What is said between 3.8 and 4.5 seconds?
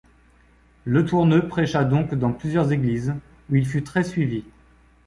très suivi.